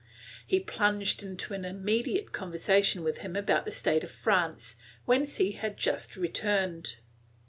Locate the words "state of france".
3.71-4.75